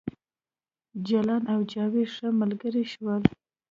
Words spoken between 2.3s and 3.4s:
ملګري شول